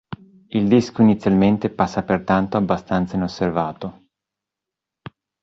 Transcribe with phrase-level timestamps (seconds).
[0.47, 4.07] Il disco inizialmente passa pertanto abbastanza inosservato.